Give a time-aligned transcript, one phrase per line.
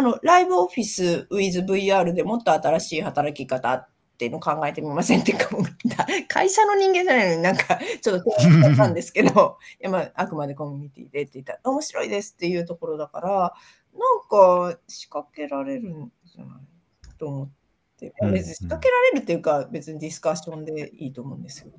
[0.00, 5.50] あの、ライブオフィス with VR でもっと新しい働き方っていうのを考えてみませんってか、
[6.26, 13.54] 会社の人間じゃないのになんか、ちょっと提案したんですけど、 いやまあ、あくまでコミュニティでって言ったら、面白いですっていうところだから、
[13.92, 17.50] なんか仕掛けられるんじゃないと思っ
[17.98, 21.70] て、うん別に仕掛けられるっていうか、別にディスカッションでいいと思うんですよ。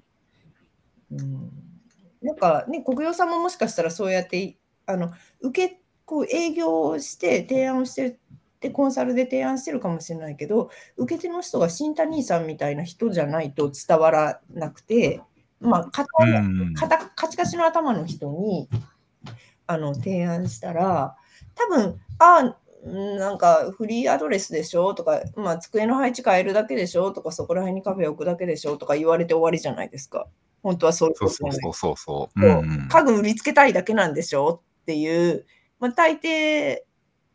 [1.11, 1.51] うん、
[2.21, 5.11] なんかね、国用さんももしかしたらそうやって、あの
[5.41, 8.19] 受けこう営業をして提案をしてる
[8.59, 15.19] でコンサルで提案してるかもしれないけど受け手の人が新谷兄さんみたいな人じゃないと伝わらなくて、
[15.59, 16.73] まあ、かたうん。
[16.75, 18.69] かたカチカチの頭の人に
[19.65, 21.15] あの提案したら
[21.55, 30.27] 多分あうんなんかフリーアドレスでしょとか、まあ、机の配置変えるだけでしょとかそこら辺にカフェ置くだけでしょとか言われて終わりじゃないですか。
[30.63, 31.97] 本当はそういうそうことそうそうそう。
[31.97, 32.39] そう。
[32.41, 32.87] そううん。
[32.87, 35.45] 家具売りつけたいだけなんでしょっていう、
[35.81, 36.83] まあ、大抵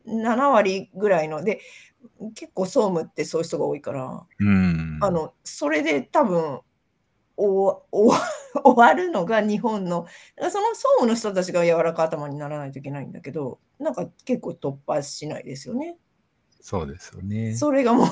[0.07, 1.59] 7割ぐらいので
[2.33, 4.99] 結構総務ってそういう人が多いから、うん。
[5.01, 6.61] あのそれで多分
[7.35, 8.13] おお
[8.63, 15.97] 終わるのが日本のその総務の人たちが柔らか頭にならないといけないんだけどなんか結構突破しないですよね。
[16.61, 17.55] そうですよね。
[17.55, 18.07] それがもう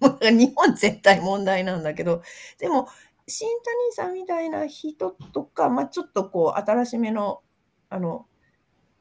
[0.06, 2.22] もう日本絶対問題なんだけど
[2.58, 2.88] でも
[3.26, 7.42] 新谷さんみたいな人とか、まあ、ちょっとこう新しめの
[7.88, 8.26] あの、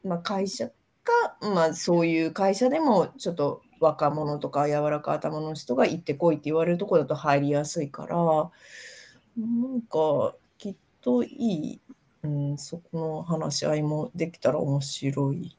[0.04, 0.70] まあ、会社
[1.06, 11.81] か、まあ、そういう会社でもちょっと若者とか柔らか頭の人が行ってこいって言われるところだと入りやすいからなんかきっといい、
[12.23, 15.58] うん、そこの話し合いもできたら面白い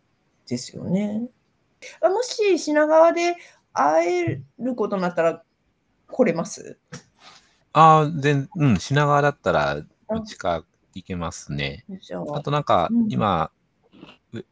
[0.48, 1.28] ですよね。
[2.00, 3.36] あもし品川で
[3.72, 5.42] 会えることになったら
[6.08, 6.78] 来れます？
[7.72, 9.86] ああ、全、うん、品川だったら、う
[10.26, 11.84] ちか行けますね。
[12.30, 13.55] ああとなんかうん、今、う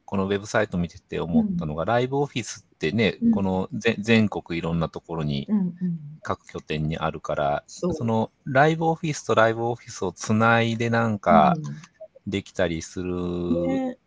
[0.05, 5.75] このウェブサイト見てて思ったのが、ライブオフィスってねうん、このぜ全国いろんなところに、うんうん、
[6.23, 7.95] 各拠点にあるから、そう。
[7.95, 11.57] そのライブオフィスとライブオフィスをつないでなんか
[12.27, 13.99] できたりする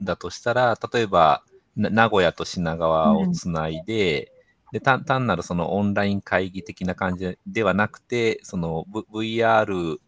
[0.00, 1.42] だとしたら、例えば、
[1.76, 4.32] な名古屋と品川をつないで、
[4.72, 9.98] で単単なるそのオンライン会議的な感じではなくて、その、v、VR、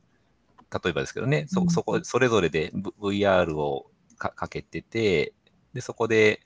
[0.73, 1.71] 例えばですけどね、そうん。
[1.71, 3.90] そこ、それぞれで v- VR を
[4.21, 5.33] かかけてて、
[5.73, 6.41] で、そこで、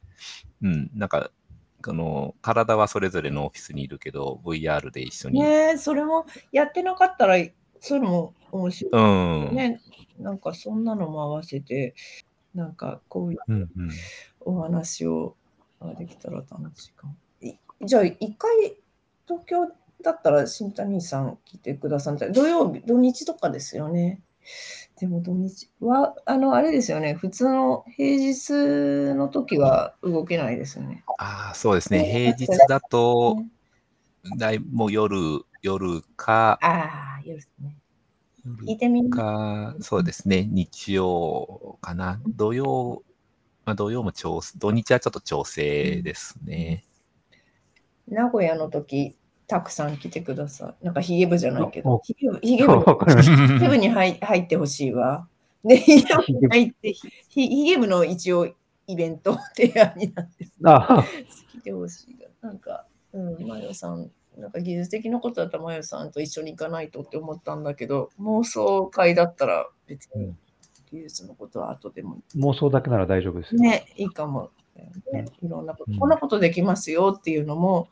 [0.62, 1.30] うん、なんか、
[1.84, 5.40] この、体はそれぞれのオフィスにいるけど、VR で一緒に。
[5.40, 7.36] ねえそれもやってなかったら
[7.80, 9.52] そういうのも面白うん。
[9.52, 9.80] いね。
[10.18, 11.94] なんかそんなのも合わせて
[12.54, 13.90] なんかこういううんうん。
[14.40, 15.36] お話を
[15.80, 17.14] あできたら楽しいかも。
[17.42, 17.52] い
[17.84, 18.76] じゃあ一回
[19.26, 19.68] 東京
[20.02, 24.22] だったら新谷さん来てくださった土曜日土日とかですよね。
[25.04, 31.04] でも土日はあのあれですよね普通の平日の時は動けないですよね。
[31.18, 31.98] ああ、そうですね。
[31.98, 33.36] ね平日だと、
[34.38, 37.76] だいもう夜、夜か、ああ夜ですね。
[38.46, 40.48] 聞い夜てみるか、そうですね。
[40.50, 42.18] 日曜かな。
[42.26, 43.02] 土曜、
[43.66, 46.86] まあ土曜も調整、土日はちょっと調整ですね。
[48.08, 50.84] 名古屋の時たくさん来てください。
[50.84, 52.78] なんかヒゲ部じゃないけおど、ヒゲ部ヒゲ部
[53.68, 55.26] 部に入入ってほしいわ。
[55.64, 58.46] で、ヒゲ部に入って、ヒヒゲ部の一応
[58.86, 60.98] イベント提案になってた。
[60.98, 61.04] あ
[61.52, 62.28] 来てほしいが。
[62.48, 70.38] なんか、うん、マヨさん、なんか技術的なことだったらマヨさんと一緒に行かないとって思ったんだけど、妄想会だったら別にうん
[70.94, 73.60] 技術のことは後でも妄想だけなら大丈夫ですよ。
[73.60, 74.50] ね、いいかも、
[75.12, 75.26] ね。
[75.42, 77.88] いろんなこと、うんこんなことできますよっていうのも、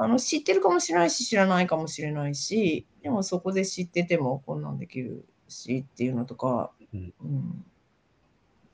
[0.00, 7.64] あの知ってるかもしれないし、知らないかもしれないし、でもそこで知っててもこんなんできるしっていうのとか、うんうん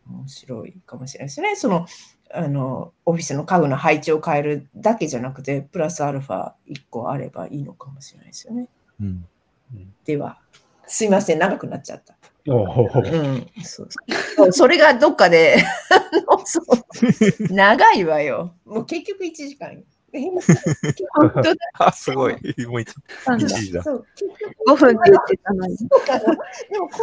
[0.07, 1.57] 面白いかもしれないですね。
[1.57, 1.87] その
[2.31, 8.69] あのオフィスの家具の配置を変えるだけじゃなくて、プラスアルファ1個あればいいのかもしれないですよね。
[9.01, 9.27] うん
[10.05, 10.39] では、
[10.87, 12.17] すいません、長くなっちゃった。
[13.63, 15.57] そうそれがどっかで
[17.49, 18.55] 長いわよ。
[18.67, 19.83] もう結局1時間よ。
[21.15, 22.35] 本当だあ、すごい。
[22.69, 22.95] もう一
[23.37, 25.77] 時だそう結局5分って言ってたのに。
[25.77, 26.99] そうかなでもこ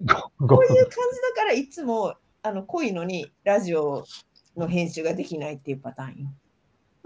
[0.00, 0.96] のごこういう感じ
[1.36, 4.04] だからいつもあの濃いのにラジオ
[4.56, 6.28] の編集ができないっていうパターンよ。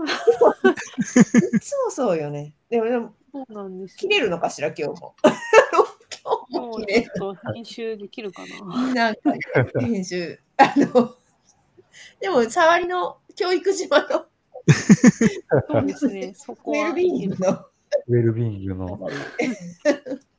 [1.54, 2.54] いつもそうよね。
[2.68, 5.14] でもでもそうなんです切れるのかしら今日も。
[6.22, 7.10] 今日も切れる。
[7.54, 8.92] 編集できるかな。
[8.94, 9.32] なんか
[9.80, 10.38] 編集。
[10.56, 11.16] あの
[12.20, 14.26] でも触りの教育島の
[15.68, 16.32] そうですね。
[16.34, 17.50] そこはウェルビーイングの
[18.08, 19.08] ウェルビーイングの。